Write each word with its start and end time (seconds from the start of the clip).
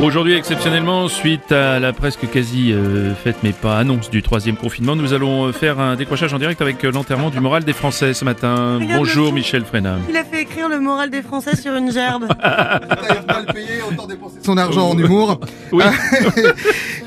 Aujourd'hui, 0.00 0.34
exceptionnellement, 0.34 1.08
suite 1.08 1.50
à 1.52 1.78
la 1.78 1.92
presque 1.92 2.28
quasi 2.30 2.72
euh, 2.72 3.14
faite 3.14 3.36
mais 3.42 3.52
pas 3.52 3.78
annonce 3.78 4.10
du 4.10 4.22
troisième 4.22 4.56
confinement, 4.56 4.96
nous 4.96 5.14
allons 5.14 5.44
euh, 5.46 5.52
faire 5.52 5.80
un 5.80 5.96
décrochage 5.96 6.34
en 6.34 6.38
direct 6.38 6.60
avec 6.60 6.84
euh, 6.84 6.90
l'enterrement 6.90 7.30
du 7.30 7.40
moral 7.40 7.64
des 7.64 7.72
Français 7.72 8.12
ce 8.12 8.24
matin. 8.24 8.74
Regarde 8.80 8.98
Bonjour 8.98 9.26
le. 9.28 9.32
Michel 9.32 9.64
Frenat. 9.64 9.96
Il 10.10 10.16
a 10.16 10.24
fait 10.24 10.42
écrire 10.42 10.68
le 10.68 10.78
moral 10.80 11.08
des 11.10 11.22
Français 11.22 11.56
sur 11.56 11.74
une 11.74 11.90
gerbe. 11.90 12.26
son 14.42 14.56
argent 14.58 14.90
en 14.90 14.98
humour. 14.98 15.40
Oui. 15.72 15.84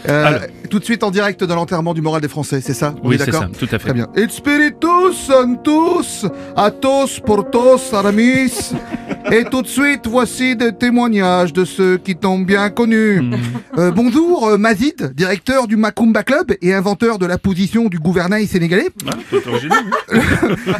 Euh, 0.07 0.26
Alors. 0.26 0.41
tout 0.70 0.79
de 0.79 0.85
suite 0.85 1.04
en 1.04 1.12
direct 1.12 1.43
de 1.43 1.54
l'enterrement 1.54 1.93
du 1.93 1.99
moral 2.01 2.21
des 2.21 2.29
Français, 2.29 2.62
c'est 2.62 2.73
ça? 2.76 2.93
On 3.04 3.09
Oui, 3.09 3.15
est 3.15 3.17
c'est 3.17 3.26
d'accord? 3.31 3.49
ça, 3.54 3.59
tout 3.59 3.65
à 3.65 3.77
fait. 3.77 3.90
Très 3.90 3.93
bien. 3.93 4.07
Et 4.15 4.26
spiritus 4.29 5.17
santus, 5.17 6.26
atos 6.55 7.20
portos 7.20 7.93
aramis. 7.93 8.54
Et 9.31 9.44
tout 9.44 9.62
de 9.62 9.67
suite, 9.67 10.08
voici 10.08 10.55
des 10.55 10.73
témoignages 10.73 11.52
de 11.52 11.66
ceux 11.66 11.98
qui 11.98 12.16
t'ont 12.16 12.40
bien 12.40 12.70
connu. 12.70 13.22
Hmm. 13.22 13.35
Euh, 13.77 13.91
bonjour, 13.91 14.48
euh, 14.48 14.58
Mazid, 14.58 15.13
directeur 15.16 15.68
du 15.68 15.76
Macumba 15.76 16.23
Club 16.23 16.54
et 16.62 16.73
inventeur 16.73 17.20
de 17.20 17.26
la 17.26 17.38
position 17.38 17.85
du 17.85 17.99
gouvernail 17.99 18.48
sénégalais. 18.48 18.90
Ah. 19.05 19.12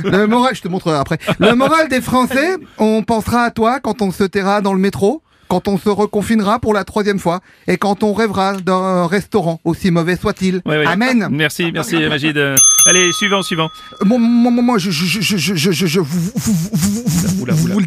Le 0.04 0.26
moral, 0.28 0.56
je 0.56 0.62
te 0.62 0.68
montrerai 0.68 0.98
après. 0.98 1.18
Le 1.40 1.54
moral 1.56 1.90
des 1.90 2.02
Français, 2.02 2.56
on 2.78 3.04
pensera 3.04 3.44
à 3.44 3.52
toi 3.52 3.80
quand 3.82 4.02
on 4.02 4.12
se 4.12 4.24
taira 4.24 4.62
dans 4.62 4.74
le 4.74 4.80
métro, 4.80 5.22
quand 5.50 5.68
on 5.68 5.78
se 5.78 5.90
reconfinera 5.90 6.60
pour 6.60 6.74
la 6.74 6.84
troisième 6.84 7.20
fois, 7.20 7.40
et 7.68 7.78
quand 7.78 8.04
on 8.04 8.14
rêvera 8.14 8.58
d'un 8.58 9.08
restaurant, 9.08 9.62
aussi 9.64 9.92
mauvais 9.92 10.16
soit-il. 10.16 10.62
Ouais, 10.66 10.78
ouais. 10.78 10.86
Amen. 10.86 11.28
Merci, 11.32 11.72
merci 11.72 11.96
Magid. 12.08 12.38
Euh, 12.38 12.56
Allez, 12.86 13.12
suivant, 13.14 13.42
suivant. 13.42 13.70
Moi, 14.06 14.18
moi, 14.18 14.52
moi, 14.52 14.64
moi, 14.64 14.78
je, 14.78 14.92
je, 14.92 15.06
je, 15.06 15.38
je, 15.38 15.56
je, 15.56 15.72
je, 15.72 15.88
je, 15.88 16.00
vous, 16.00 16.32
vous, 16.36 17.37
Oula, 17.54 17.76
oula, 17.76 17.86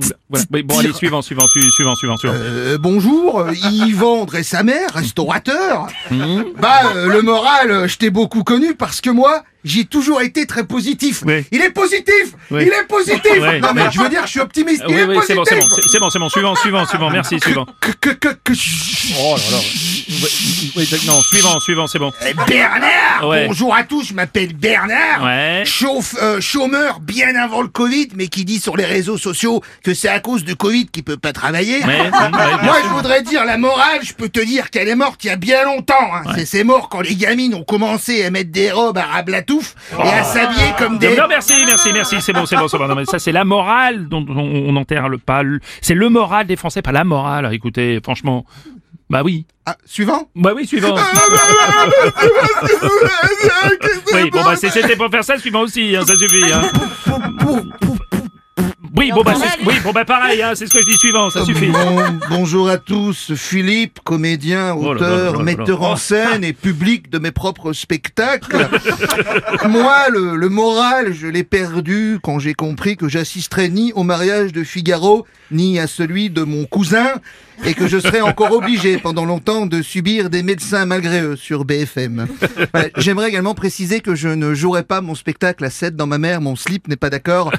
oula, 0.00 0.62
Bon, 0.64 0.78
allez, 0.78 0.92
suivant, 0.92 1.22
suivant, 1.22 1.46
su- 1.48 1.70
suivant, 1.70 1.94
suivant, 1.94 2.16
suivant. 2.16 2.34
Euh, 2.36 2.76
bonjour, 2.78 3.46
Yvan 3.72 4.26
et 4.36 4.42
sa 4.42 4.62
mère, 4.62 4.90
restaurateur. 4.94 5.86
Hmm. 6.10 6.42
Bah, 6.60 6.92
euh, 6.94 7.06
le 7.08 7.22
moral, 7.22 7.70
euh, 7.70 7.88
je 7.88 7.96
t'ai 7.96 8.10
beaucoup 8.10 8.42
connu 8.44 8.74
parce 8.74 9.00
que 9.00 9.10
moi, 9.10 9.42
j'ai 9.64 9.84
toujours 9.84 10.20
été 10.20 10.46
très 10.46 10.64
positif. 10.64 11.22
Oui. 11.26 11.44
Il 11.52 11.60
est 11.62 11.70
positif 11.70 12.32
Oui. 12.50 12.62
Il 12.62 12.68
est 12.68 12.86
positif 12.88 13.32
Oui. 13.40 13.60
Non 13.60 13.68
mais 13.74 13.90
je 13.90 14.00
veux 14.00 14.08
dire, 14.08 14.22
je 14.26 14.30
suis 14.30 14.40
optimiste. 14.40 14.82
Il 14.88 14.94
est 14.98 15.04
oui, 15.04 15.16
c'est 15.26 15.34
positif 15.34 15.36
bon, 15.36 15.44
c'est 15.44 15.56
bon, 15.56 15.66
c'est- 15.88 15.98
bon, 15.98 16.10
c'est 16.10 16.18
bon. 16.18 16.28
Suivant, 16.28 16.54
suivant, 16.56 16.86
suivant. 16.86 17.10
Merci, 17.10 17.40
suivant. 17.40 17.66
Que, 17.80 17.92
que, 17.92 18.10
que, 18.10 18.28
que 18.28 18.52
Oh 19.20 19.34
là 19.36 19.42
là. 19.56 19.58
Oui, 20.08 20.88
non, 21.06 21.20
suivant, 21.22 21.58
suivant, 21.58 21.86
c'est 21.86 21.98
bon. 21.98 22.12
Eh, 22.26 22.32
Bernard 22.32 23.28
Ouais. 23.28 23.46
Bonjour 23.46 23.74
à 23.74 23.82
tous, 23.84 24.08
je 24.08 24.14
m'appelle 24.14 24.54
Bernard. 24.54 25.22
Ouais. 25.24 25.64
Chauffe, 25.66 26.14
euh, 26.22 26.40
chômeur 26.40 27.00
bien 27.00 27.34
avant 27.36 27.60
le 27.62 27.68
Covid, 27.68 28.08
mais 28.16 28.28
qui 28.28 28.44
dit 28.44 28.58
sur 28.60 28.76
les 28.76 28.84
réseaux 28.86 29.18
sociaux 29.18 29.60
que 29.84 29.92
c'est 29.92 30.08
à 30.08 30.20
cause 30.20 30.44
de 30.44 30.54
Covid 30.54 30.86
qu'il 30.86 31.02
peut 31.04 31.16
pas 31.16 31.32
travailler. 31.32 31.84
Ouais, 31.84 32.10
Moi, 32.62 32.76
je 32.84 32.88
voudrais 32.88 33.22
dire 33.22 33.44
la 33.44 33.58
morale, 33.58 34.00
je 34.02 34.14
peux 34.14 34.28
te 34.28 34.40
dire 34.40 34.70
qu'elle 34.70 34.88
est 34.88 34.94
morte 34.94 35.22
il 35.24 35.26
y 35.28 35.30
a 35.30 35.36
bien 35.36 35.64
longtemps. 35.64 35.94
hein. 36.14 36.34
C'est- 36.44 36.58
mort 36.68 36.88
quand 36.88 37.00
les 37.00 37.14
gamines 37.14 37.54
ont 37.54 37.62
commencé 37.62 38.24
à 38.24 38.30
mettre 38.30 38.50
des 38.50 38.70
robes 38.70 38.98
à 38.98 39.04
rablatouf 39.06 39.74
et 39.92 40.08
à 40.08 40.22
s'habiller 40.24 40.72
comme 40.76 40.98
des... 40.98 41.16
Non, 41.16 41.24
merci, 41.28 41.54
merci, 41.66 41.90
merci, 41.94 42.16
c'est 42.20 42.32
bon, 42.32 42.44
c'est 42.46 42.56
bon, 42.56 42.66
c'est 42.68 42.76
bon. 42.78 42.88
Non, 42.88 42.94
mais 42.96 43.04
ça, 43.06 43.18
c'est 43.18 43.32
la 43.32 43.44
morale 43.44 44.08
dont 44.08 44.24
on, 44.28 44.38
on 44.68 44.76
enterre 44.76 45.08
le 45.08 45.18
pas. 45.18 45.42
C'est 45.80 45.94
le 45.94 46.08
moral 46.08 46.46
des 46.46 46.56
Français, 46.56 46.82
pas 46.82 46.92
la 46.92 47.04
morale. 47.04 47.48
Écoutez, 47.54 48.00
franchement. 48.02 48.44
Bah 49.10 49.22
oui. 49.24 49.46
Ah, 49.64 49.76
suivant 49.86 50.28
Bah 50.34 50.52
oui, 50.54 50.66
suivant. 50.66 50.94
Oui, 54.12 54.30
bon, 54.30 54.42
bah 54.44 54.56
c'était 54.56 54.96
pour 54.96 55.10
faire 55.10 55.24
ça, 55.24 55.38
suivant 55.38 55.62
aussi, 55.62 55.96
hein, 55.96 56.04
ça 56.06 56.16
suffit. 56.16 56.52
Hein. 56.52 56.62
Oui, 58.98 59.10
bon, 59.14 59.22
bah, 59.22 59.34
c'est- 59.36 59.64
oui, 59.64 59.74
bon, 59.84 59.92
bah 59.92 60.04
pareil, 60.04 60.42
hein, 60.42 60.52
c'est 60.54 60.66
ce 60.66 60.72
que 60.72 60.80
je 60.82 60.86
dis 60.90 60.96
suivant, 60.96 61.30
ça 61.30 61.44
suffit. 61.44 61.66
Bon- 61.68 62.18
bonjour 62.30 62.68
à 62.68 62.78
tous, 62.78 63.32
Philippe, 63.36 64.00
comédien, 64.04 64.74
Oh 64.76 64.82
là 64.82 64.88
là 64.88 64.90
auteur, 64.94 65.08
là 65.08 65.32
là 65.32 65.38
là. 65.38 65.44
metteur 65.44 65.82
en 65.82 65.96
scène 65.96 66.42
et 66.42 66.52
public 66.52 67.08
de 67.10 67.18
mes 67.18 67.30
propres 67.30 67.72
spectacles. 67.72 68.68
Moi, 69.68 70.08
le, 70.10 70.36
le 70.36 70.48
moral, 70.48 71.12
je 71.14 71.26
l'ai 71.28 71.44
perdu 71.44 72.18
quand 72.22 72.38
j'ai 72.38 72.54
compris 72.54 72.96
que 72.96 73.08
j'assisterais 73.08 73.68
ni 73.68 73.92
au 73.92 74.02
mariage 74.02 74.52
de 74.52 74.64
Figaro, 74.64 75.26
ni 75.50 75.78
à 75.78 75.86
celui 75.86 76.28
de 76.30 76.42
mon 76.42 76.64
cousin, 76.64 77.06
et 77.64 77.74
que 77.74 77.88
je 77.88 77.98
serais 77.98 78.20
encore 78.20 78.52
obligé 78.52 78.98
pendant 78.98 79.24
longtemps 79.24 79.66
de 79.66 79.82
subir 79.82 80.30
des 80.30 80.42
médecins 80.42 80.84
malgré 80.86 81.22
eux 81.22 81.36
sur 81.36 81.64
BFM. 81.64 82.26
Voilà, 82.72 82.88
J'aimerais 82.98 83.28
également 83.28 83.54
préciser 83.54 84.00
que 84.00 84.14
je 84.14 84.28
ne 84.28 84.54
jouerai 84.54 84.82
pas 84.84 85.00
mon 85.00 85.14
spectacle 85.14 85.64
à 85.64 85.70
7 85.70 85.96
dans 85.96 86.06
ma 86.06 86.18
mère, 86.18 86.40
mon 86.40 86.54
slip 86.56 86.86
n'est 86.88 86.96
pas 86.96 87.10
d'accord, 87.10 87.50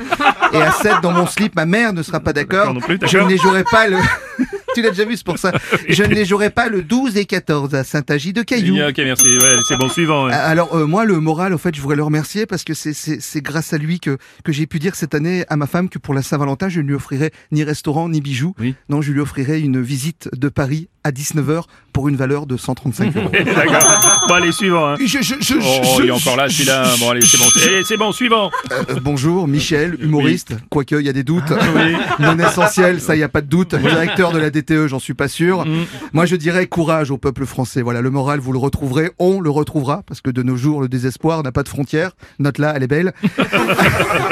et 0.53 0.61
à 0.61 0.71
7 0.71 0.93
dans 1.01 1.11
mon 1.11 1.27
slip, 1.27 1.55
ma 1.55 1.65
mère 1.65 1.93
ne 1.93 2.03
sera 2.03 2.19
pas 2.19 2.33
d'accord. 2.33 2.73
non 2.73 2.79
plus, 2.79 2.99
Je 3.05 3.17
ne 3.17 3.27
les 3.27 3.37
jouerai 3.37 3.63
pas 3.63 3.87
le... 3.87 3.97
tu 4.75 4.81
l'as 4.81 4.89
déjà 4.91 5.05
vu, 5.05 5.15
c'est 5.17 5.25
pour 5.25 5.37
ça. 5.37 5.51
Je 5.89 6.03
ne 6.03 6.13
les 6.13 6.25
jouerai 6.25 6.49
pas 6.49 6.69
le 6.69 6.81
12 6.83 7.17
et 7.17 7.25
14 7.25 7.73
à 7.75 7.83
Saint-Agis 7.83 8.33
de 8.33 8.41
Caillou. 8.41 8.75
Ok, 8.81 8.97
merci, 8.99 9.37
ouais, 9.37 9.57
c'est 9.67 9.77
bon, 9.77 9.89
suivant. 9.89 10.25
ouais. 10.25 10.33
Alors 10.33 10.75
euh, 10.75 10.85
moi 10.85 11.05
le 11.05 11.19
moral 11.19 11.53
au 11.53 11.57
fait 11.57 11.73
je 11.75 11.81
voudrais 11.81 11.95
le 11.97 12.03
remercier 12.03 12.45
parce 12.45 12.63
que 12.63 12.73
c'est 12.73 12.93
c'est 12.93 13.19
c'est 13.21 13.41
grâce 13.41 13.73
à 13.73 13.77
lui 13.77 13.99
que 13.99 14.17
que 14.43 14.51
j'ai 14.51 14.67
pu 14.67 14.79
dire 14.79 14.95
cette 14.95 15.13
année 15.15 15.45
à 15.49 15.57
ma 15.57 15.67
femme 15.67 15.89
que 15.89 15.99
pour 15.99 16.13
la 16.13 16.21
Saint-Valentin 16.21 16.69
je 16.69 16.81
ne 16.81 16.87
lui 16.87 16.93
offrirai 16.95 17.31
ni 17.51 17.63
restaurant 17.63 18.09
ni 18.09 18.21
bijoux. 18.21 18.53
Oui. 18.59 18.75
Non, 18.89 19.01
je 19.01 19.11
lui 19.11 19.19
offrirai 19.19 19.59
une 19.59 19.81
visite 19.81 20.29
de 20.35 20.49
Paris 20.49 20.87
à 21.03 21.11
19h 21.11 21.63
pour 21.99 22.07
une 22.07 22.15
valeur 22.15 22.45
de 22.45 22.55
135 22.55 23.13
euros. 23.17 23.29
D'accord. 23.33 24.21
Bon, 24.29 24.33
allez, 24.35 24.53
suivant. 24.53 24.87
Hein. 24.87 24.95
Je, 25.01 25.17
je, 25.21 25.35
je, 25.41 25.55
Oh, 25.61 25.99
il 26.01 26.07
est 26.07 26.11
encore 26.11 26.37
là, 26.37 26.47
celui-là. 26.47 26.85
Bon, 26.97 27.09
allez, 27.09 27.19
c'est 27.25 27.37
bon. 27.37 27.43
Allez, 27.61 27.83
c'est 27.83 27.97
bon, 27.97 28.13
suivant. 28.13 28.51
Euh, 28.71 28.83
bonjour, 29.01 29.49
Michel, 29.49 29.97
humoriste, 29.99 30.55
quoique 30.69 30.95
il 30.95 31.05
y 31.05 31.09
a 31.09 31.13
des 31.13 31.23
doutes. 31.23 31.51
Oui. 31.75 31.97
Non 32.19 32.37
essentiel, 32.39 33.01
ça 33.01 33.15
il 33.15 33.19
y 33.19 33.23
a 33.23 33.29
pas 33.29 33.41
de 33.41 33.47
doute. 33.47 33.75
Directeur 33.75 34.31
de 34.31 34.39
la 34.39 34.49
DTE, 34.49 34.87
j'en 34.87 34.99
suis 34.99 35.13
pas 35.13 35.27
sûr. 35.27 35.65
Mm. 35.65 35.85
Moi 36.13 36.25
je 36.25 36.35
dirais 36.35 36.67
courage 36.67 37.11
au 37.11 37.17
peuple 37.17 37.45
français. 37.45 37.81
Voilà, 37.81 38.01
le 38.01 38.09
moral 38.09 38.39
vous 38.39 38.51
le 38.51 38.59
retrouverez, 38.59 39.11
on 39.19 39.39
le 39.41 39.49
retrouvera 39.49 40.03
parce 40.05 40.21
que 40.21 40.29
de 40.29 40.43
nos 40.43 40.57
jours 40.57 40.81
le 40.81 40.89
désespoir 40.89 41.43
n'a 41.43 41.51
pas 41.51 41.63
de 41.63 41.69
frontières. 41.69 42.11
Note 42.39 42.57
là, 42.57 42.73
elle 42.75 42.83
est 42.83 42.87
belle. 42.87 43.13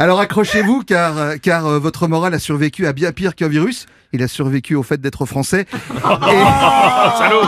Alors 0.00 0.20
accrochez-vous 0.20 0.84
car 0.84 1.18
euh, 1.18 1.36
car 1.42 1.66
euh, 1.66 1.78
votre 1.80 2.06
moral 2.06 2.32
a 2.32 2.38
survécu 2.38 2.86
à 2.86 2.92
bien 2.92 3.10
pire 3.10 3.34
qu'un 3.34 3.48
virus. 3.48 3.86
Il 4.12 4.22
a 4.22 4.28
survécu 4.28 4.74
au 4.76 4.82
fait 4.84 5.00
d'être 5.00 5.26
français. 5.26 5.66
Oh, 6.04 7.18
salaud. 7.18 7.42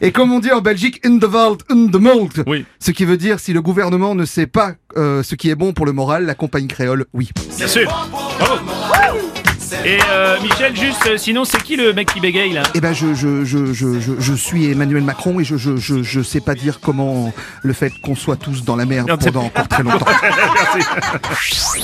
Et, 0.00 0.06
et 0.06 0.12
comme 0.12 0.32
on 0.32 0.40
dit 0.40 0.50
en 0.50 0.60
Belgique, 0.60 1.00
in 1.04 1.18
the 1.18 1.24
world, 1.24 1.62
in 1.70 1.88
the 1.88 2.00
mold. 2.00 2.42
Oui. 2.46 2.64
Ce 2.80 2.90
qui 2.90 3.04
veut 3.04 3.16
dire 3.16 3.38
si 3.38 3.52
le 3.52 3.60
gouvernement 3.60 4.14
ne 4.14 4.24
sait 4.24 4.46
pas 4.46 4.72
euh, 4.96 5.22
ce 5.22 5.34
qui 5.34 5.50
est 5.50 5.54
bon 5.54 5.72
pour 5.72 5.84
le 5.86 5.92
moral, 5.92 6.24
la 6.24 6.34
compagnie 6.34 6.68
créole, 6.68 7.04
oui. 7.12 7.30
Bien 7.58 7.68
sûr. 7.68 8.08
Bravo. 8.10 9.31
Et 9.84 9.98
euh, 10.10 10.40
Michel, 10.40 10.76
juste, 10.76 11.06
euh, 11.06 11.16
sinon, 11.16 11.44
c'est 11.44 11.62
qui 11.62 11.76
le 11.76 11.92
mec 11.92 12.12
qui 12.12 12.20
bégaye 12.20 12.52
là? 12.52 12.62
Eh 12.74 12.80
ben, 12.80 12.92
je, 12.92 13.14
je, 13.14 13.44
je, 13.44 13.72
je, 13.72 14.34
suis 14.34 14.70
Emmanuel 14.70 15.02
Macron 15.02 15.40
et 15.40 15.44
je, 15.44 15.56
je, 15.56 15.76
je, 15.76 16.02
je 16.02 16.20
sais 16.20 16.40
pas 16.40 16.54
dire 16.54 16.80
comment 16.80 17.32
le 17.62 17.72
fait 17.72 17.92
qu'on 18.00 18.14
soit 18.14 18.36
tous 18.36 18.64
dans 18.64 18.76
la 18.76 18.86
merde 18.86 19.08
pendant 19.18 19.44
encore 19.44 19.68
très 19.68 19.82
longtemps. 19.82 20.06
Merci. 21.28 21.82